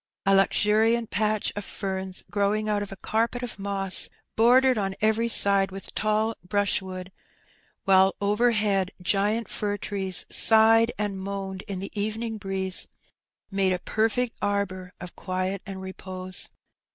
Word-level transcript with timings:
A 0.25 0.33
luxuriant 0.33 1.11
patch 1.11 1.53
of 1.55 1.63
ferns 1.63 2.23
growing 2.31 2.67
out 2.67 2.81
of 2.81 2.91
a 2.91 2.95
carpet 2.95 3.43
of 3.43 3.59
moss, 3.59 4.09
bordered 4.35 4.75
on 4.75 4.95
every 4.99 5.27
side 5.27 5.69
with 5.69 5.93
tall 5.93 6.33
brushwood, 6.43 7.11
while 7.83 8.15
overhead 8.19 8.89
giant 8.99 9.47
fir 9.47 9.77
trees 9.77 10.25
sighed 10.27 10.91
and 10.97 11.19
moaned 11.19 11.61
in 11.67 11.77
the 11.77 11.91
evening 11.93 12.39
breeze, 12.39 12.87
made 13.51 13.73
a 13.73 13.77
perfect 13.77 14.39
arbour 14.41 14.91
of 14.99 15.15
quiet 15.15 15.61
and 15.67 15.83
repose. 15.83 16.49